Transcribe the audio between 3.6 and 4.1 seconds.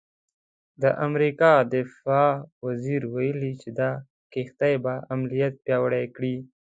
چې دا